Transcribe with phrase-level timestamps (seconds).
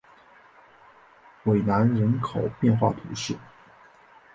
[1.43, 3.37] 韦南人口变化图示